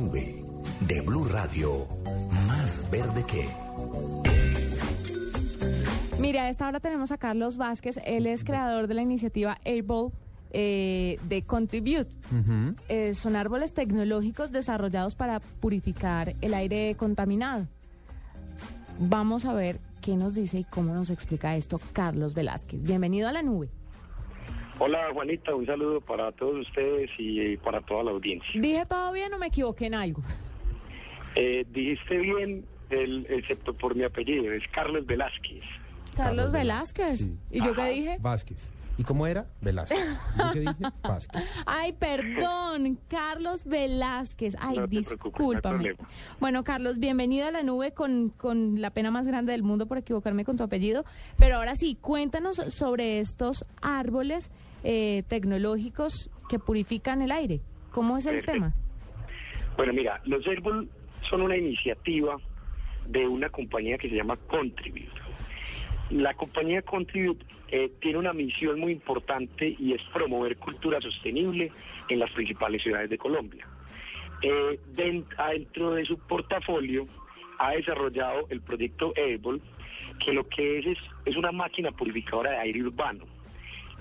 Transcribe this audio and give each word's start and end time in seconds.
Nube 0.00 0.44
de 0.86 1.00
Blue 1.00 1.24
Radio, 1.24 1.88
más 2.46 2.88
verde 2.88 3.24
que. 3.26 3.48
Mira, 6.20 6.44
a 6.44 6.50
esta 6.50 6.68
hora 6.68 6.78
tenemos 6.78 7.10
a 7.10 7.18
Carlos 7.18 7.56
Vázquez. 7.56 7.98
Él 8.04 8.28
es 8.28 8.44
creador 8.44 8.86
de 8.86 8.94
la 8.94 9.02
iniciativa 9.02 9.58
Able 9.64 10.12
eh, 10.52 11.18
de 11.28 11.42
Contribute. 11.42 12.08
Eh, 12.88 13.12
son 13.14 13.34
árboles 13.34 13.74
tecnológicos 13.74 14.52
desarrollados 14.52 15.16
para 15.16 15.40
purificar 15.40 16.32
el 16.42 16.54
aire 16.54 16.94
contaminado. 16.96 17.66
Vamos 19.00 19.46
a 19.46 19.52
ver 19.52 19.80
qué 20.00 20.16
nos 20.16 20.36
dice 20.36 20.60
y 20.60 20.64
cómo 20.64 20.94
nos 20.94 21.10
explica 21.10 21.56
esto 21.56 21.80
Carlos 21.92 22.34
Velázquez. 22.34 22.80
Bienvenido 22.84 23.26
a 23.26 23.32
la 23.32 23.42
nube. 23.42 23.68
Hola 24.80 25.10
Juanita, 25.12 25.54
un 25.54 25.66
saludo 25.66 26.00
para 26.00 26.30
todos 26.32 26.66
ustedes 26.66 27.10
y 27.18 27.56
para 27.56 27.80
toda 27.80 28.04
la 28.04 28.12
audiencia. 28.12 28.60
¿Dije 28.60 28.86
todo 28.86 29.12
bien 29.12 29.32
o 29.34 29.38
me 29.38 29.48
equivoqué 29.48 29.86
en 29.86 29.94
algo? 29.94 30.22
Eh, 31.34 31.66
dijiste 31.70 32.16
bien, 32.18 32.64
el, 32.90 33.26
excepto 33.28 33.74
por 33.74 33.96
mi 33.96 34.04
apellido, 34.04 34.52
es 34.52 34.62
Carlos 34.72 35.04
Velázquez. 35.04 35.64
Carlos 36.16 36.52
Velázquez. 36.52 37.18
Sí. 37.18 37.36
¿Y 37.50 37.64
yo 37.64 37.74
qué 37.74 37.90
dije? 37.90 38.16
Vázquez. 38.20 38.72
¿Y 38.98 39.04
cómo 39.04 39.26
era? 39.28 39.46
Velázquez. 39.60 39.96
¿Yo 40.36 40.52
qué 40.52 40.60
dije? 40.60 40.74
Vázquez. 41.04 41.62
Ay, 41.66 41.92
perdón, 41.92 42.98
Carlos 43.08 43.62
Velázquez. 43.64 44.56
Ay, 44.58 44.76
No 44.76 44.86
discúlpame. 44.88 45.94
bueno, 46.40 46.64
Carlos, 46.64 46.98
bienvenido 46.98 47.46
a 47.46 47.52
la 47.52 47.62
nube 47.62 47.92
con, 47.92 48.30
con 48.30 48.80
la 48.80 48.90
pena 48.90 49.12
más 49.12 49.26
grande 49.28 49.52
del 49.52 49.62
mundo 49.62 49.86
por 49.86 49.98
equivocarme 49.98 50.44
con 50.44 50.56
tu 50.56 50.64
apellido. 50.64 51.04
Pero 51.38 51.56
ahora 51.56 51.76
sí, 51.76 51.96
cuéntanos 52.00 52.56
sobre 52.56 53.20
estos 53.20 53.64
árboles 53.80 54.50
eh, 54.82 55.22
tecnológicos 55.28 56.28
que 56.48 56.58
purifican 56.58 57.22
el 57.22 57.30
aire. 57.30 57.60
¿Cómo 57.92 58.16
es 58.18 58.26
el 58.26 58.36
Perfecto. 58.36 58.52
tema? 58.52 58.74
Bueno, 59.76 59.92
mira, 59.92 60.20
los 60.24 60.44
Airball 60.44 60.88
son 61.30 61.42
una 61.42 61.56
iniciativa 61.56 62.36
de 63.06 63.28
una 63.28 63.48
compañía 63.48 63.96
que 63.96 64.08
se 64.10 64.16
llama 64.16 64.36
Contribute. 64.48 65.08
La 66.10 66.34
compañía 66.34 66.82
Contribute 66.82 67.44
eh, 67.70 67.90
tiene 68.00 68.18
una 68.18 68.32
misión 68.32 68.80
muy 68.80 68.92
importante 68.92 69.76
y 69.78 69.92
es 69.92 70.02
promover 70.12 70.56
cultura 70.56 71.00
sostenible 71.00 71.70
en 72.08 72.18
las 72.18 72.30
principales 72.30 72.82
ciudades 72.82 73.10
de 73.10 73.18
Colombia. 73.18 73.66
Eh, 74.42 74.78
den- 74.94 75.26
dentro 75.52 75.92
de 75.94 76.04
su 76.04 76.18
portafolio 76.18 77.06
ha 77.58 77.72
desarrollado 77.72 78.46
el 78.50 78.60
proyecto 78.62 79.12
Airball, 79.16 79.60
que 80.24 80.32
lo 80.32 80.48
que 80.48 80.78
es 80.78 80.86
es, 80.86 80.98
es 81.26 81.36
una 81.36 81.52
máquina 81.52 81.90
purificadora 81.90 82.52
de 82.52 82.58
aire 82.58 82.82
urbano 82.82 83.24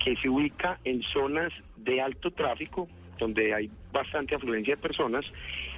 que 0.03 0.15
se 0.17 0.29
ubica 0.29 0.79
en 0.83 1.01
zonas 1.01 1.51
de 1.75 1.99
alto 2.01 2.29
tráfico, 2.31 2.87
donde 3.17 3.53
hay 3.53 3.69
bastante 3.91 4.35
afluencia 4.35 4.75
de 4.75 4.81
personas 4.81 5.25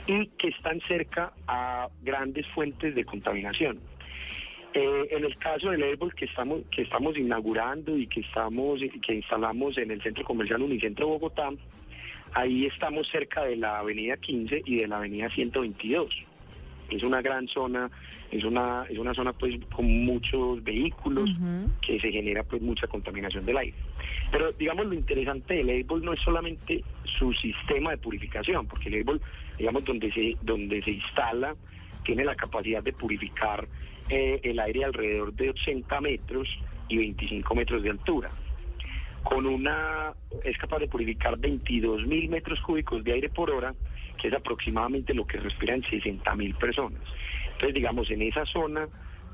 y 0.08 0.28
que 0.38 0.50
están 0.50 0.82
cerca 0.82 1.32
a 1.48 1.88
grandes 2.02 2.46
fuentes 2.48 2.94
de 2.96 3.06
contaminación. 3.06 3.80
Eh, 4.74 5.08
en 5.12 5.26
el 5.26 5.36
caso 5.38 5.72
del 5.72 5.82
Airball 5.82 6.14
que 6.14 6.26
estamos 6.26 6.62
que 6.70 6.84
estamos 6.84 7.18
inaugurando 7.18 7.98
y 7.98 8.06
que 8.06 8.20
estamos 8.22 8.80
que 9.02 9.16
instalamos 9.16 9.78
en 9.78 9.90
el 9.90 10.02
centro 10.02 10.24
comercial 10.24 10.62
Unicentro 10.62 11.08
Bogotá, 11.08 11.50
ahí 12.34 12.66
estamos 12.68 13.08
cerca 13.08 13.44
de 13.44 13.56
la 13.56 13.80
avenida 13.80 14.18
15 14.18 14.62
y 14.66 14.78
de 14.78 14.88
la 14.88 14.98
avenida 14.98 15.30
122 15.32 16.26
es 16.90 17.04
una 17.04 17.22
gran 17.22 17.48
zona, 17.48 17.90
es 18.32 18.44
una, 18.44 18.86
es 18.90 18.98
una 18.98 19.14
zona 19.14 19.34
pues 19.34 19.56
con 19.76 19.86
muchos 20.06 20.64
vehículos 20.64 21.30
que 21.82 22.00
se 22.00 22.12
genera 22.12 22.44
pues 22.44 22.62
mucha 22.62 22.88
contaminación 22.88 23.46
del 23.46 23.58
aire. 23.58 23.76
Pero 24.32 24.52
digamos 24.54 24.88
lo 24.88 24.94
interesante 24.94 25.56
del 25.56 25.70
Airball 25.70 26.04
no 26.04 26.14
es 26.14 26.20
solamente 26.22 26.84
su 27.18 27.34
sistema 27.34 27.92
de 27.92 27.98
purificación, 27.98 28.68
porque 28.68 28.90
el 28.90 28.96
Airball, 28.96 29.22
digamos 29.58 29.86
donde 29.86 30.12
se, 30.12 30.36
donde 30.42 30.82
se 30.82 30.92
instala, 30.92 31.56
tiene 32.10 32.26
la 32.26 32.34
capacidad 32.34 32.82
de 32.82 32.92
purificar 32.92 33.68
eh, 34.10 34.40
el 34.42 34.60
aire 34.60 34.84
alrededor 34.84 35.32
de 35.32 35.52
80 35.52 36.02
metros 36.02 36.48
y 36.88 36.98
25 36.98 37.54
metros 37.54 37.84
de 37.84 37.92
altura 37.92 38.32
con 39.22 39.46
una 39.46 40.12
es 40.44 40.58
capaz 40.58 40.80
de 40.80 40.88
purificar 40.88 41.38
22 41.38 42.08
mil 42.08 42.28
metros 42.30 42.60
cúbicos 42.62 43.04
de 43.04 43.14
aire 43.14 43.30
por 43.30 43.52
hora, 43.52 43.76
que 44.20 44.30
es 44.30 44.34
aproximadamente 44.34 45.14
lo 45.14 45.28
que 45.28 45.38
respiran 45.38 45.84
60 45.84 46.36
mil 46.36 46.56
personas. 46.56 47.02
Entonces, 47.52 47.76
digamos, 47.76 48.10
en 48.10 48.24
esa 48.24 48.44
zona 48.48 48.88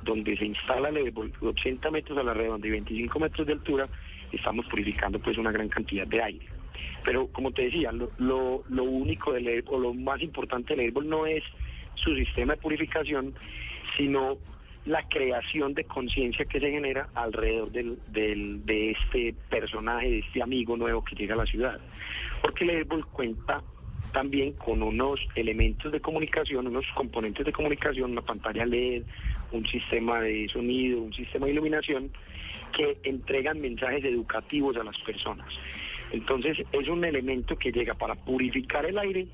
donde 0.04 0.36
se 0.36 0.46
instala 0.46 0.90
el 0.90 0.98
Airball, 0.98 1.32
80 1.40 1.92
metros 1.92 2.18
a 2.18 2.24
la 2.24 2.34
redonda 2.34 2.68
y 2.68 2.72
25 2.72 3.20
metros 3.20 3.48
de 3.48 3.54
altura, 3.54 3.88
estamos 4.34 4.66
purificando 4.66 5.18
pues 5.20 5.38
una 5.38 5.54
gran 5.54 5.70
cantidad 5.70 6.08
de 6.08 6.22
aire. 6.22 6.46
Pero 7.06 7.28
como 7.28 7.52
te 7.52 7.62
decía, 7.62 7.94
lo, 7.94 8.12
lo, 8.18 8.64
lo 8.68 8.84
único 8.84 9.32
del 9.32 9.48
Airball, 9.48 9.76
o 9.76 9.80
lo 9.80 9.94
más 9.94 10.22
importante 10.22 10.74
del 10.76 10.88
Airball 10.88 11.08
no 11.08 11.26
es 11.26 11.44
su 11.96 12.16
sistema 12.16 12.54
de 12.54 12.62
purificación, 12.62 13.34
sino 13.98 14.38
la 14.86 15.02
creación 15.10 15.74
de 15.74 15.84
conciencia 15.86 16.46
que 16.46 16.60
se 16.60 16.70
genera 16.70 17.10
alrededor 17.16 17.72
del, 17.72 17.98
de 18.66 18.92
este 18.92 19.34
personaje, 19.50 20.10
de 20.10 20.20
este 20.20 20.44
amigo 20.44 20.78
nuevo 20.78 21.04
que 21.04 21.16
llega 21.16 21.34
a 21.34 21.38
la 21.38 21.46
ciudad. 21.46 21.80
Porque 22.42 22.64
el 22.64 22.70
Airball 22.72 23.06
cuenta 23.08 23.64
también 24.12 24.54
con 24.54 24.84
unos 24.84 25.20
elementos 25.36 25.92
de 25.92 26.00
comunicación, 26.00 26.68
unos 26.68 26.86
componentes 26.96 27.46
de 27.46 27.52
comunicación, 27.52 28.12
una 28.12 28.22
pantalla 28.22 28.66
LED, 28.66 29.04
un 29.52 29.68
sistema 29.68 30.22
de 30.22 30.48
sonido, 30.50 31.02
un 31.02 31.14
sistema 31.14 31.48
de 31.48 31.54
iluminación 31.54 32.12
que 32.76 32.98
entregan 33.04 33.60
mensajes 33.60 34.06
educativos 34.06 34.78
a 34.78 34.84
las 34.84 34.98
personas. 35.00 35.48
Entonces 36.12 36.58
es 36.72 36.88
un 36.88 37.04
elemento 37.04 37.58
que 37.58 37.72
llega 37.72 37.94
para 37.96 38.16
purificar 38.16 38.86
el 38.86 38.98
aire 39.00 39.28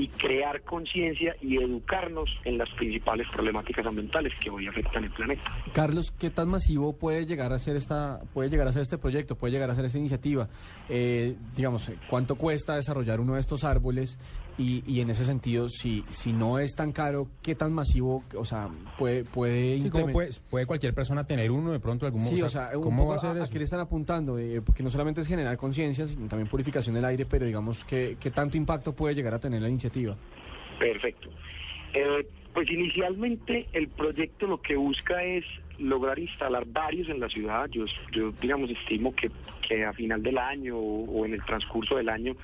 y 0.00 0.08
crear 0.08 0.62
conciencia 0.62 1.36
y 1.42 1.62
educarnos 1.62 2.30
en 2.44 2.56
las 2.56 2.70
principales 2.70 3.26
problemáticas 3.30 3.84
ambientales 3.84 4.32
que 4.40 4.48
hoy 4.48 4.66
afectan 4.66 5.04
el 5.04 5.10
planeta. 5.10 5.42
Carlos, 5.74 6.10
¿qué 6.18 6.30
tan 6.30 6.48
masivo 6.48 6.96
puede 6.96 7.26
llegar 7.26 7.52
a 7.52 7.58
ser 7.58 7.76
esta, 7.76 8.20
puede 8.32 8.48
llegar 8.48 8.66
a 8.66 8.72
ser 8.72 8.80
este 8.80 8.96
proyecto, 8.96 9.36
puede 9.36 9.52
llegar 9.52 9.68
a 9.68 9.74
ser 9.74 9.84
esta 9.84 9.98
iniciativa? 9.98 10.48
Eh, 10.88 11.36
digamos, 11.54 11.92
¿cuánto 12.08 12.36
cuesta 12.36 12.76
desarrollar 12.76 13.20
uno 13.20 13.34
de 13.34 13.40
estos 13.40 13.62
árboles? 13.62 14.18
Y, 14.60 14.84
y 14.86 15.00
en 15.00 15.08
ese 15.08 15.24
sentido, 15.24 15.70
si, 15.70 16.04
si 16.10 16.34
no 16.34 16.58
es 16.58 16.76
tan 16.76 16.92
caro, 16.92 17.28
¿qué 17.42 17.54
tan 17.54 17.72
masivo, 17.72 18.22
o 18.36 18.44
sea, 18.44 18.68
puede, 18.98 19.24
puede 19.24 19.80
Sí, 19.80 19.88
¿cómo 19.88 20.08
puede, 20.12 20.30
puede 20.50 20.66
cualquier 20.66 20.92
persona 20.92 21.24
tener 21.24 21.50
uno 21.50 21.72
de 21.72 21.80
pronto 21.80 22.04
algún 22.04 22.20
Sí, 22.20 22.42
o 22.42 22.48
sea, 22.48 22.70
un 22.74 22.82
¿cómo 22.82 22.98
poco 22.98 23.10
va 23.12 23.16
a 23.16 23.20
ser 23.20 23.30
a, 23.30 23.32
a 23.32 23.44
eso? 23.44 23.52
qué 23.52 23.58
le 23.58 23.64
están 23.64 23.80
apuntando, 23.80 24.38
Eh, 24.38 24.60
porque 24.60 24.82
no 24.82 24.90
solamente 24.90 25.22
es 25.22 25.26
generar 25.28 25.56
conciencia, 25.56 26.06
sino 26.06 26.28
también 26.28 26.46
purificación 26.46 26.94
del 26.94 27.06
aire, 27.06 27.24
pero 27.24 27.46
digamos, 27.46 27.84
¿qué, 27.86 28.18
¿qué 28.20 28.30
tanto 28.30 28.58
impacto 28.58 28.94
puede 28.94 29.14
llegar 29.14 29.32
a 29.32 29.38
tener 29.38 29.62
la 29.62 29.68
iniciativa? 29.70 30.14
Perfecto. 30.78 31.30
Eh, 31.94 32.26
pues 32.52 32.70
inicialmente 32.70 33.66
el 33.72 33.88
proyecto 33.88 34.46
lo 34.46 34.60
que 34.60 34.76
busca 34.76 35.22
es 35.24 35.44
lograr 35.78 36.18
instalar 36.18 36.66
varios 36.66 37.08
en 37.08 37.20
la 37.20 37.28
ciudad. 37.30 37.66
Yo, 37.70 37.84
yo 38.12 38.30
digamos, 38.42 38.68
estimo 38.70 39.14
que, 39.14 39.30
que 39.66 39.84
a 39.86 39.92
final 39.94 40.22
del 40.22 40.36
año 40.36 40.76
o, 40.76 41.04
o 41.04 41.24
en 41.24 41.32
el 41.34 41.44
transcurso 41.46 41.96
del 41.96 42.10
año 42.10 42.34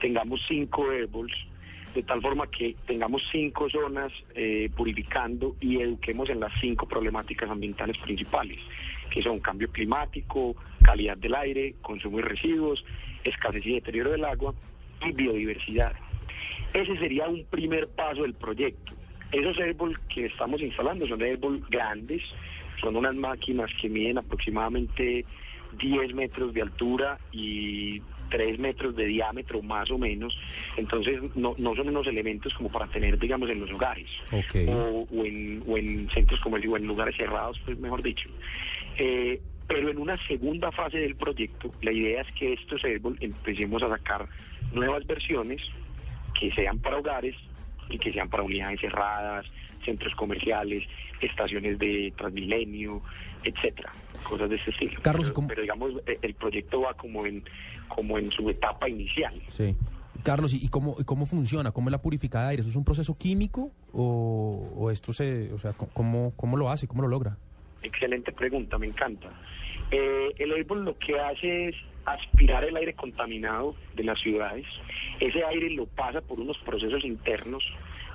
tengamos 0.00 0.40
cinco 0.48 0.90
Airballs, 0.90 1.32
de 1.94 2.02
tal 2.02 2.20
forma 2.22 2.46
que 2.46 2.76
tengamos 2.86 3.22
cinco 3.30 3.68
zonas 3.68 4.12
eh, 4.34 4.70
purificando 4.76 5.56
y 5.60 5.80
eduquemos 5.80 6.30
en 6.30 6.40
las 6.40 6.52
cinco 6.60 6.86
problemáticas 6.86 7.50
ambientales 7.50 7.98
principales, 7.98 8.58
que 9.10 9.22
son 9.22 9.40
cambio 9.40 9.70
climático, 9.70 10.54
calidad 10.82 11.16
del 11.16 11.34
aire, 11.34 11.74
consumo 11.82 12.20
y 12.20 12.22
residuos, 12.22 12.84
escasez 13.24 13.66
y 13.66 13.74
deterioro 13.74 14.12
del 14.12 14.24
agua 14.24 14.54
y 15.04 15.12
biodiversidad. 15.12 15.92
Ese 16.72 16.96
sería 16.98 17.26
un 17.26 17.44
primer 17.46 17.88
paso 17.88 18.22
del 18.22 18.34
proyecto. 18.34 18.92
Esos 19.32 19.58
Airball 19.58 19.98
que 20.08 20.26
estamos 20.26 20.60
instalando 20.60 21.06
son 21.06 21.22
Airball 21.22 21.64
grandes, 21.68 22.22
son 22.80 22.96
unas 22.96 23.14
máquinas 23.14 23.70
que 23.80 23.88
miden 23.88 24.18
aproximadamente 24.18 25.24
10 25.78 26.14
metros 26.14 26.52
de 26.54 26.62
altura 26.62 27.18
y 27.32 28.02
3 28.30 28.58
metros 28.58 28.96
de 28.96 29.06
diámetro 29.06 29.60
más 29.62 29.90
o 29.90 29.98
menos. 29.98 30.36
Entonces 30.76 31.20
no, 31.36 31.54
no 31.58 31.74
son 31.74 31.88
unos 31.88 32.06
elementos 32.06 32.54
como 32.54 32.70
para 32.70 32.86
tener, 32.86 33.18
digamos, 33.18 33.50
en 33.50 33.60
los 33.60 33.70
hogares 33.70 34.08
o, 34.68 35.06
o 35.10 35.24
en, 35.24 35.62
o 35.66 35.76
en 35.76 36.08
centros 36.10 36.40
comerciales 36.40 36.74
o 36.74 36.76
en 36.78 36.86
lugares 36.86 37.16
cerrados, 37.16 37.60
pues 37.64 37.78
mejor 37.78 38.02
dicho. 38.02 38.28
Eh, 38.96 39.40
pero 39.66 39.88
en 39.88 39.98
una 39.98 40.16
segunda 40.26 40.72
fase 40.72 40.98
del 40.98 41.14
proyecto, 41.14 41.72
la 41.82 41.92
idea 41.92 42.22
es 42.22 42.32
que 42.32 42.54
estos 42.54 42.82
Airball 42.84 43.16
empecemos 43.20 43.82
a 43.82 43.88
sacar 43.88 44.28
nuevas 44.72 45.06
versiones 45.06 45.62
que 46.38 46.50
sean 46.52 46.78
para 46.78 46.98
hogares 46.98 47.36
y 47.90 47.98
que 47.98 48.12
sean 48.12 48.28
para 48.28 48.42
unidades 48.42 48.80
cerradas, 48.80 49.46
centros 49.84 50.14
comerciales, 50.14 50.84
estaciones 51.20 51.78
de 51.78 52.12
Transmilenio, 52.16 53.02
etcétera, 53.44 53.92
cosas 54.22 54.50
de 54.50 54.56
ese 54.56 54.70
estilo. 54.70 55.00
Carlos, 55.02 55.26
pero, 55.26 55.34
¿cómo- 55.34 55.48
pero 55.48 55.62
digamos 55.62 55.92
eh, 56.06 56.18
el 56.22 56.34
proyecto 56.34 56.82
va 56.82 56.94
como 56.94 57.26
en 57.26 57.42
como 57.88 58.18
en 58.18 58.30
su 58.30 58.48
etapa 58.48 58.88
inicial. 58.88 59.34
Sí. 59.48 59.74
Carlos, 60.22 60.54
¿y 60.54 60.68
cómo, 60.68 60.94
cómo 61.06 61.26
funciona? 61.26 61.72
¿Cómo 61.72 61.88
es 61.88 61.92
la 61.92 62.00
purificada 62.02 62.44
de 62.44 62.50
aire? 62.50 62.60
¿Eso 62.60 62.70
es 62.70 62.76
un 62.76 62.84
proceso 62.84 63.16
químico 63.18 63.72
o, 63.92 64.70
o 64.76 64.90
esto 64.92 65.12
se, 65.12 65.52
o 65.52 65.58
sea, 65.58 65.72
cómo, 65.72 66.32
cómo 66.36 66.56
lo 66.56 66.68
hace, 66.70 66.86
cómo 66.86 67.02
lo 67.02 67.08
logra? 67.08 67.36
Excelente 67.82 68.30
pregunta, 68.30 68.78
me 68.78 68.86
encanta. 68.86 69.28
Eh, 69.90 70.28
el 70.38 70.52
Airball 70.52 70.84
lo 70.84 70.96
que 70.98 71.18
hace 71.18 71.68
es 71.70 71.76
aspirar 72.04 72.64
el 72.64 72.76
aire 72.76 72.94
contaminado 72.94 73.74
de 73.94 74.04
las 74.04 74.20
ciudades. 74.20 74.66
Ese 75.18 75.44
aire 75.44 75.70
lo 75.70 75.86
pasa 75.86 76.20
por 76.20 76.40
unos 76.40 76.58
procesos 76.58 77.04
internos, 77.04 77.64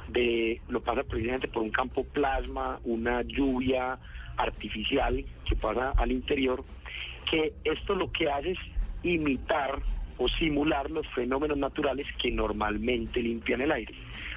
de, 0.07 0.61
lo 0.69 0.81
pasa 0.81 1.03
precisamente 1.03 1.47
por 1.47 1.63
un 1.63 1.71
campo 1.71 2.03
plasma, 2.03 2.79
una 2.83 3.21
lluvia 3.23 3.97
artificial 4.37 5.23
que 5.47 5.55
pasa 5.55 5.91
al 5.97 6.11
interior, 6.11 6.63
que 7.29 7.53
esto 7.63 7.95
lo 7.95 8.11
que 8.11 8.29
hace 8.29 8.51
es 8.51 8.59
imitar 9.03 9.81
o 10.17 10.27
simular 10.29 10.89
los 10.89 11.07
fenómenos 11.09 11.57
naturales 11.57 12.07
que 12.21 12.31
normalmente 12.31 13.21
limpian 13.21 13.61
el 13.61 13.71
aire. 13.71 13.93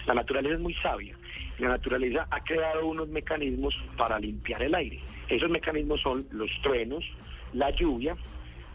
La 0.07 0.15
naturaleza 0.15 0.55
es 0.55 0.61
muy 0.61 0.75
sabia. 0.75 1.17
La 1.59 1.69
naturaleza 1.69 2.27
ha 2.31 2.41
creado 2.41 2.87
unos 2.87 3.09
mecanismos 3.09 3.75
para 3.97 4.19
limpiar 4.19 4.63
el 4.63 4.75
aire. 4.75 5.01
Esos 5.29 5.51
mecanismos 5.51 6.01
son 6.01 6.27
los 6.31 6.51
truenos, 6.63 7.05
la 7.53 7.71
lluvia 7.71 8.17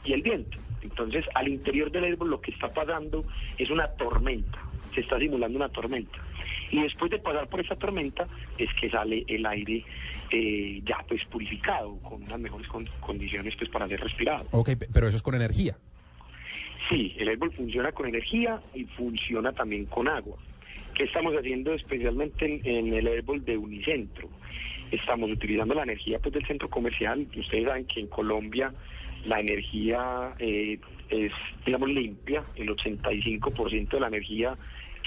y 0.05 0.13
el 0.13 0.21
viento. 0.21 0.57
Entonces, 0.81 1.25
al 1.33 1.47
interior 1.47 1.91
del 1.91 2.05
árbol 2.05 2.29
lo 2.29 2.41
que 2.41 2.51
está 2.51 2.71
pasando 2.73 3.23
es 3.57 3.69
una 3.69 3.87
tormenta. 3.87 4.59
Se 4.93 5.01
está 5.01 5.17
simulando 5.17 5.57
una 5.57 5.69
tormenta. 5.69 6.17
Y 6.71 6.81
después 6.81 7.09
de 7.11 7.19
pasar 7.19 7.47
por 7.47 7.61
esa 7.61 7.75
tormenta 7.75 8.27
es 8.57 8.69
que 8.79 8.89
sale 8.89 9.23
el 9.27 9.45
aire 9.45 9.83
eh, 10.31 10.81
ya 10.83 10.97
pues 11.07 11.23
purificado, 11.25 11.97
con 11.99 12.23
unas 12.23 12.39
mejores 12.39 12.67
con- 12.67 12.89
condiciones 12.99 13.55
pues 13.55 13.69
para 13.69 13.87
ser 13.87 13.99
respirado. 14.01 14.45
Ok, 14.51 14.69
pe- 14.77 14.87
pero 14.91 15.07
eso 15.07 15.17
es 15.17 15.23
con 15.23 15.35
energía. 15.35 15.77
Sí, 16.89 17.15
el 17.17 17.29
árbol 17.29 17.51
funciona 17.53 17.91
con 17.91 18.07
energía 18.07 18.59
y 18.73 18.83
funciona 18.85 19.53
también 19.53 19.85
con 19.85 20.07
agua. 20.07 20.37
¿Qué 20.95 21.03
estamos 21.05 21.33
haciendo 21.35 21.73
especialmente 21.73 22.45
en, 22.45 22.61
en 22.87 22.93
el 22.93 23.07
árbol 23.07 23.43
de 23.45 23.57
Unicentro? 23.57 24.27
Estamos 24.91 25.31
utilizando 25.31 25.73
la 25.73 25.83
energía 25.83 26.19
pues, 26.19 26.33
del 26.33 26.45
centro 26.45 26.69
comercial. 26.69 27.25
Ustedes 27.35 27.65
saben 27.65 27.85
que 27.85 27.99
en 28.01 28.07
Colombia 28.07 28.71
la 29.25 29.39
energía 29.39 30.33
eh, 30.39 30.79
es, 31.09 31.31
digamos, 31.65 31.89
limpia. 31.89 32.43
El 32.55 32.69
85% 32.69 33.89
de 33.89 33.99
la 33.99 34.07
energía 34.07 34.57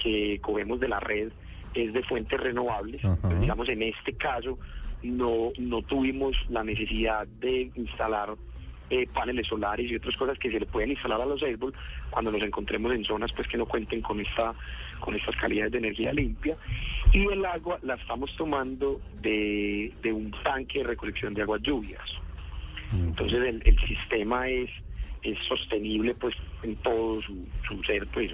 que 0.02 0.38
cogemos 0.40 0.80
de 0.80 0.88
la 0.88 1.00
red 1.00 1.30
es 1.74 1.92
de 1.92 2.02
fuentes 2.02 2.40
renovables. 2.40 3.02
Digamos, 3.40 3.68
en 3.68 3.82
este 3.82 4.14
caso 4.14 4.58
no, 5.02 5.52
no 5.58 5.82
tuvimos 5.82 6.36
la 6.48 6.64
necesidad 6.64 7.26
de 7.26 7.70
instalar 7.74 8.34
eh, 8.88 9.06
paneles 9.12 9.48
solares 9.48 9.90
y 9.90 9.96
otras 9.96 10.16
cosas 10.16 10.38
que 10.38 10.50
se 10.50 10.60
le 10.60 10.66
pueden 10.66 10.92
instalar 10.92 11.20
a 11.20 11.26
los 11.26 11.42
Airball 11.42 11.74
cuando 12.10 12.30
nos 12.30 12.40
encontremos 12.42 12.92
en 12.92 13.04
zonas 13.04 13.32
pues 13.32 13.48
que 13.48 13.58
no 13.58 13.66
cuenten 13.66 14.00
con 14.00 14.20
esta 14.20 14.54
con 15.00 15.16
estas 15.16 15.34
calidades 15.34 15.72
de 15.72 15.78
energía 15.78 16.12
limpia 16.12 16.56
y 17.12 17.26
el 17.26 17.44
agua 17.44 17.80
la 17.82 17.94
estamos 17.94 18.34
tomando 18.36 19.00
de, 19.20 19.92
de 20.02 20.12
un 20.12 20.30
tanque 20.44 20.78
de 20.78 20.84
recolección 20.84 21.34
de 21.34 21.42
aguas 21.42 21.62
lluvias 21.62 22.00
entonces 22.92 23.38
el, 23.40 23.62
el 23.64 23.78
sistema 23.86 24.48
es 24.48 24.70
es 25.22 25.36
sostenible 25.48 26.14
pues 26.14 26.34
en 26.62 26.76
todo 26.76 27.20
su, 27.22 27.34
su 27.68 27.82
ser 27.82 28.06
pues 28.12 28.30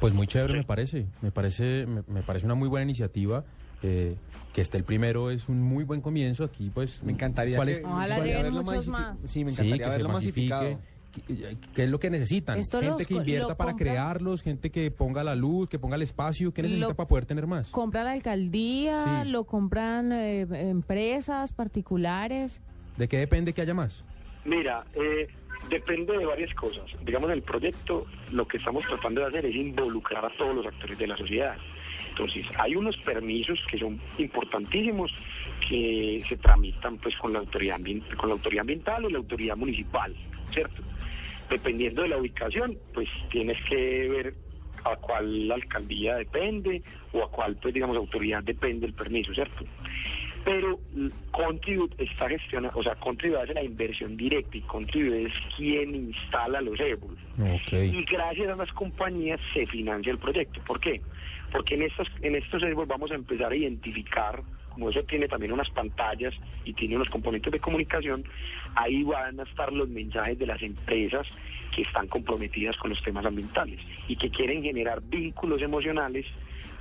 Pues 0.00 0.14
muy 0.14 0.26
chévere 0.26 0.54
me 0.54 0.64
parece, 0.64 1.06
me 1.20 1.30
parece, 1.30 1.86
me, 1.86 2.02
me 2.08 2.22
parece 2.22 2.46
una 2.46 2.54
muy 2.54 2.68
buena 2.68 2.84
iniciativa. 2.84 3.44
eh, 3.82 4.16
que 4.54 4.60
esté 4.62 4.76
el 4.78 4.84
primero 4.84 5.30
es 5.30 5.48
un 5.48 5.60
muy 5.62 5.84
buen 5.84 6.00
comienzo 6.00 6.42
aquí, 6.44 6.70
pues. 6.72 7.02
Me 7.04 7.12
encantaría 7.12 7.56
¿cuál 7.56 7.68
que- 7.68 7.74
es- 7.74 7.82
Ojalá 7.84 8.18
lleguen 8.20 8.52
muchos 8.54 8.88
más. 8.88 9.16
Sí, 9.26 9.44
me 9.44 9.52
Sí, 9.52 9.60
encantaría 9.60 9.76
que 9.86 9.90
se 9.92 9.96
verlo 9.98 10.08
masificado. 10.12 10.80
¿Qué, 11.26 11.56
qué 11.74 11.84
es 11.84 11.90
lo 11.90 11.98
que 12.00 12.10
necesitan? 12.10 12.58
Esto 12.58 12.80
gente 12.80 13.04
que 13.04 13.14
invierta 13.14 13.56
para 13.56 13.72
compra- 13.72 13.76
crearlos, 13.84 14.42
gente 14.42 14.70
que 14.70 14.90
ponga 14.90 15.22
la 15.24 15.34
luz, 15.36 15.68
que 15.68 15.78
ponga 15.78 15.96
el 15.96 16.02
espacio, 16.02 16.52
¿qué 16.54 16.62
necesita 16.62 16.88
Lo- 16.88 16.94
para 16.96 17.08
poder 17.08 17.26
tener 17.26 17.46
más? 17.46 17.68
Compra 17.70 18.02
la 18.04 18.12
alcaldía, 18.12 19.22
Sí. 19.24 19.30
lo 19.30 19.44
compran 19.44 20.12
eh, 20.12 20.40
empresas 20.70 21.52
particulares. 21.52 22.60
¿De 22.98 23.08
qué 23.08 23.18
depende 23.18 23.52
que 23.52 23.62
haya 23.62 23.74
más? 23.74 24.04
Mira, 24.44 24.84
eh, 24.94 25.28
depende 25.70 26.18
de 26.18 26.26
varias 26.26 26.52
cosas. 26.54 26.84
Digamos, 27.04 27.30
el 27.30 27.42
proyecto 27.42 28.06
lo 28.32 28.46
que 28.46 28.56
estamos 28.56 28.82
tratando 28.84 29.20
de 29.20 29.28
hacer 29.28 29.46
es 29.46 29.54
involucrar 29.54 30.24
a 30.24 30.30
todos 30.30 30.56
los 30.56 30.66
actores 30.66 30.98
de 30.98 31.06
la 31.06 31.16
sociedad. 31.16 31.56
Entonces, 32.08 32.44
hay 32.58 32.74
unos 32.74 32.96
permisos 32.98 33.64
que 33.70 33.78
son 33.78 34.00
importantísimos 34.18 35.12
que 35.68 36.24
se 36.28 36.36
tramitan 36.38 36.98
pues 36.98 37.16
con 37.16 37.32
la 37.32 37.38
autoridad 37.38 37.78
con 38.16 38.30
la 38.30 38.34
autoridad 38.34 38.62
ambiental 38.62 39.04
o 39.04 39.08
la 39.08 39.18
autoridad 39.18 39.56
municipal, 39.56 40.14
¿cierto? 40.50 40.82
Dependiendo 41.48 42.02
de 42.02 42.08
la 42.08 42.18
ubicación, 42.18 42.78
pues 42.94 43.08
tienes 43.30 43.62
que 43.64 44.08
ver 44.08 44.34
a 44.84 44.96
cuál 44.96 45.50
alcaldía 45.50 46.16
depende 46.16 46.82
o 47.12 47.22
a 47.22 47.30
cuál, 47.30 47.56
pues 47.56 47.74
digamos, 47.74 47.96
autoridad 47.96 48.42
depende 48.42 48.86
el 48.86 48.94
permiso, 48.94 49.32
¿cierto? 49.34 49.64
Pero 50.44 50.78
mm, 50.94 51.08
Contribute 51.30 52.02
está 52.02 52.28
gestionando, 52.28 52.78
o 52.78 52.82
sea, 52.82 52.94
Contribute 52.96 53.42
hace 53.42 53.54
la 53.54 53.62
inversión 53.62 54.16
directa 54.16 54.56
y 54.56 54.60
Contribute 54.62 55.26
es 55.26 55.32
quien 55.56 55.94
instala 55.94 56.60
los. 56.60 56.78
Ok. 56.80 57.72
Y 57.72 58.04
gracias 58.04 58.48
a 58.48 58.56
las 58.56 58.72
compañías 58.72 59.40
se 59.52 59.66
financia 59.66 60.12
el 60.12 60.18
proyecto. 60.18 60.60
¿Por 60.66 60.80
qué? 60.80 61.00
Porque 61.52 61.74
en 61.74 61.82
estos, 61.82 62.08
en 62.22 62.34
estos 62.34 62.62
Airbus 62.62 62.86
vamos 62.86 63.10
a 63.10 63.14
empezar 63.14 63.52
a 63.52 63.56
identificar, 63.56 64.42
como 64.70 64.90
eso 64.90 65.02
tiene 65.04 65.28
también 65.28 65.52
unas 65.52 65.70
pantallas 65.70 66.34
y 66.64 66.72
tiene 66.72 66.96
unos 66.96 67.08
componentes 67.08 67.52
de 67.52 67.58
comunicación, 67.58 68.24
ahí 68.74 69.02
van 69.02 69.40
a 69.40 69.44
estar 69.44 69.72
los 69.72 69.88
mensajes 69.88 70.38
de 70.38 70.46
las 70.46 70.62
empresas 70.62 71.26
que 71.74 71.82
están 71.82 72.06
comprometidas 72.08 72.76
con 72.76 72.90
los 72.90 73.02
temas 73.02 73.24
ambientales 73.24 73.80
y 74.08 74.16
que 74.16 74.30
quieren 74.30 74.62
generar 74.62 75.00
vínculos 75.02 75.62
emocionales 75.62 76.26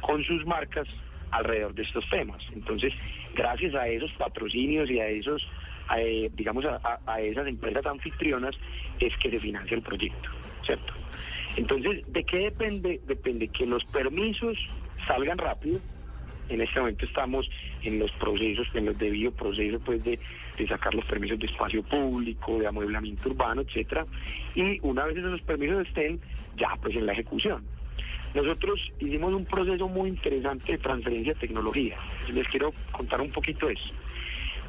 con 0.01 0.23
sus 0.23 0.45
marcas 0.45 0.87
alrededor 1.31 1.73
de 1.73 1.83
estos 1.83 2.07
temas. 2.09 2.43
Entonces, 2.53 2.93
gracias 3.35 3.75
a 3.75 3.87
esos 3.87 4.11
patrocinios 4.13 4.89
y 4.89 4.99
a 4.99 5.07
esos, 5.07 5.47
eh, 5.97 6.29
digamos, 6.33 6.65
a, 6.65 6.79
a- 6.83 6.99
a 7.13 7.21
esas 7.21 7.47
empresas 7.47 7.85
anfitrionas 7.85 8.55
es 8.99 9.15
que 9.17 9.29
se 9.29 9.39
financia 9.39 9.75
el 9.75 9.83
proyecto, 9.83 10.29
¿cierto? 10.65 10.93
Entonces, 11.55 12.03
¿de 12.07 12.23
qué 12.23 12.39
depende? 12.39 13.01
Depende 13.07 13.47
que 13.47 13.65
los 13.65 13.83
permisos 13.85 14.57
salgan 15.07 15.37
rápido. 15.37 15.79
En 16.49 16.61
este 16.61 16.79
momento 16.79 17.05
estamos 17.05 17.49
en 17.83 17.99
los 17.99 18.11
procesos, 18.13 18.67
en 18.73 18.85
los 18.85 18.97
debidos 18.97 19.33
procesos, 19.33 19.81
pues, 19.83 20.01
de 20.03 20.17
sacar 20.67 20.93
los 20.95 21.05
permisos 21.05 21.37
de 21.39 21.45
espacio 21.47 21.83
público, 21.83 22.57
de 22.59 22.67
amueblamiento 22.67 23.29
urbano, 23.29 23.61
etcétera. 23.61 24.05
Y 24.55 24.79
una 24.81 25.05
vez 25.05 25.17
esos 25.17 25.41
permisos 25.41 25.85
estén, 25.87 26.19
ya, 26.55 26.69
pues, 26.81 26.95
en 26.95 27.05
la 27.05 27.13
ejecución. 27.13 27.65
Nosotros 28.41 28.79
hicimos 28.99 29.33
un 29.33 29.45
proceso 29.45 29.87
muy 29.89 30.09
interesante 30.09 30.73
de 30.73 30.77
transferencia 30.77 31.33
de 31.33 31.39
tecnología. 31.39 31.97
Les 32.31 32.47
quiero 32.49 32.71
contar 32.91 33.19
un 33.19 33.31
poquito 33.31 33.67
eso. 33.67 33.91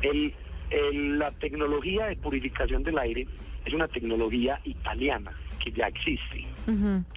El- 0.00 0.32
el- 0.70 1.18
la 1.18 1.30
tecnología 1.32 2.06
de 2.06 2.16
purificación 2.16 2.82
del 2.82 2.96
aire 2.98 3.26
es 3.66 3.74
una 3.74 3.86
tecnología 3.86 4.58
italiana 4.64 5.32
que 5.62 5.70
ya 5.70 5.86
existe 5.86 6.46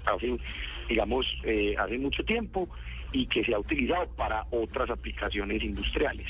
hace, 0.06 0.38
digamos, 0.90 1.26
eh, 1.44 1.74
hace 1.80 1.98
mucho 1.98 2.22
tiempo 2.26 2.68
y 3.14 3.28
que 3.28 3.46
se 3.46 3.54
ha 3.54 3.60
utilizado 3.60 4.08
para 4.18 4.44
otras 4.52 4.90
aplicaciones 4.90 5.64
industriales. 5.64 6.28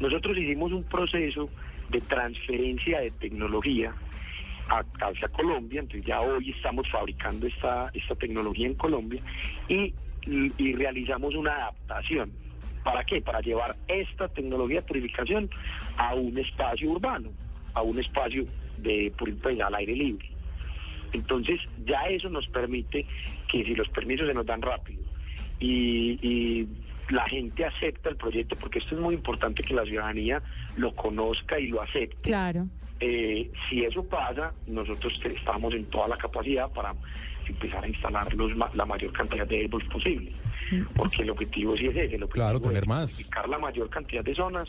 Nosotros 0.00 0.36
hicimos 0.36 0.72
un 0.72 0.82
proceso 0.82 1.48
de 1.90 2.00
transferencia 2.00 2.98
de 3.02 3.12
tecnología 3.12 3.94
a- 4.68 4.84
hacia 5.06 5.28
Colombia, 5.28 5.80
entonces 5.80 6.06
ya 6.06 6.20
hoy 6.20 6.50
estamos 6.50 6.88
fabricando 6.90 7.46
esta, 7.46 7.90
esta 7.94 8.14
tecnología 8.14 8.66
en 8.66 8.74
Colombia 8.74 9.22
y, 9.68 9.94
realizamos 10.74 11.34
una 11.34 11.54
adaptación. 11.54 12.32
¿Para 12.82 13.04
qué? 13.04 13.20
Para 13.20 13.40
llevar 13.40 13.76
esta 13.88 14.26
tecnología 14.28 14.80
de 14.80 14.86
purificación 14.86 15.50
a 15.98 16.14
un 16.14 16.38
espacio 16.38 16.90
urbano, 16.90 17.30
a 17.74 17.82
un 17.82 17.98
espacio 17.98 18.46
de 18.78 19.12
puri- 19.18 19.36
pues, 19.42 19.60
al 19.60 19.74
aire 19.74 19.94
libre. 19.94 20.26
Entonces 21.12 21.60
ya 21.84 22.04
eso 22.08 22.30
nos 22.30 22.46
permite 22.48 23.06
que 23.52 23.64
si 23.64 23.74
los 23.74 23.88
permisos 23.90 24.26
se 24.26 24.32
nos 24.34 24.46
dan 24.46 24.62
rápido 24.62 25.02
y 25.60 26.66
la 27.10 27.28
gente 27.28 27.64
acepta 27.64 28.08
el 28.08 28.16
proyecto, 28.16 28.56
porque 28.56 28.78
esto 28.78 28.94
es 28.94 29.00
muy 29.00 29.14
importante 29.14 29.62
que 29.62 29.74
la 29.74 29.84
ciudadanía 29.84 30.42
lo 30.76 30.94
conozca 30.94 31.58
y 31.58 31.66
lo 31.68 31.82
acepte. 31.82 32.16
Claro. 32.22 32.66
Eh, 33.00 33.50
si 33.68 33.84
eso 33.84 34.04
pasa, 34.04 34.52
nosotros 34.66 35.12
estamos 35.24 35.74
en 35.74 35.84
toda 35.86 36.08
la 36.08 36.16
capacidad 36.16 36.70
para 36.72 36.94
empezar 37.46 37.84
a 37.84 37.88
instalar 37.88 38.32
los 38.34 38.54
ma- 38.56 38.70
la 38.74 38.86
mayor 38.86 39.12
cantidad 39.12 39.46
de 39.46 39.58
Airbus 39.60 39.84
posible. 39.84 40.32
Porque 40.96 41.22
el 41.22 41.30
objetivo 41.30 41.76
sí 41.76 41.86
es 41.86 41.96
ese, 41.96 42.14
el 42.14 42.22
objetivo 42.22 42.30
Claro, 42.46 42.60
tener 42.60 42.82
es 42.84 42.88
más. 42.88 43.10
identificar 43.10 43.48
la 43.48 43.58
mayor 43.58 43.90
cantidad 43.90 44.24
de 44.24 44.34
zonas 44.34 44.68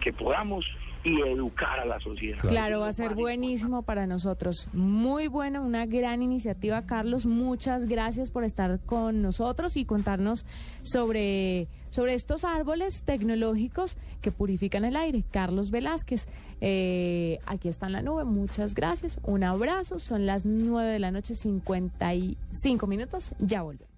que 0.00 0.12
podamos 0.12 0.64
y 1.04 1.20
educar 1.20 1.80
a 1.80 1.84
la 1.84 1.98
sociedad. 2.00 2.40
Claro, 2.42 2.80
va 2.80 2.88
a 2.88 2.92
ser 2.92 3.14
buenísimo 3.14 3.82
para 3.82 4.06
nosotros. 4.06 4.68
Muy 4.72 5.26
buena, 5.26 5.60
una 5.60 5.86
gran 5.86 6.22
iniciativa, 6.22 6.82
Carlos. 6.82 7.26
Muchas 7.26 7.86
gracias 7.86 8.30
por 8.30 8.44
estar 8.44 8.80
con 8.86 9.22
nosotros 9.22 9.76
y 9.76 9.84
contarnos 9.84 10.44
sobre, 10.82 11.68
sobre 11.90 12.14
estos 12.14 12.44
árboles 12.44 13.02
tecnológicos 13.02 13.96
que 14.20 14.30
purifican 14.30 14.84
el 14.84 14.96
aire. 14.96 15.24
Carlos 15.30 15.70
Velázquez, 15.70 16.26
eh, 16.60 17.38
aquí 17.46 17.68
está 17.68 17.86
en 17.86 17.92
la 17.92 18.02
nube. 18.02 18.24
Muchas 18.24 18.74
gracias. 18.74 19.18
Un 19.24 19.44
abrazo. 19.44 19.98
Son 19.98 20.26
las 20.26 20.46
9 20.46 20.90
de 20.90 20.98
la 20.98 21.10
noche, 21.10 21.34
55 21.34 22.86
minutos. 22.86 23.34
Ya 23.40 23.62
volvemos. 23.62 23.91